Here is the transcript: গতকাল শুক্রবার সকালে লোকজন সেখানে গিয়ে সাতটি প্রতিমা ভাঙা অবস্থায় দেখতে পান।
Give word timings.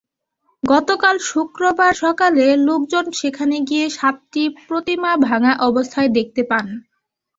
গতকাল 0.63 1.15
শুক্রবার 1.29 1.91
সকালে 2.03 2.45
লোকজন 2.67 3.05
সেখানে 3.19 3.55
গিয়ে 3.69 3.85
সাতটি 3.97 4.43
প্রতিমা 4.61 5.11
ভাঙা 5.27 5.53
অবস্থায় 5.67 6.09
দেখতে 6.17 6.41
পান। 6.49 6.65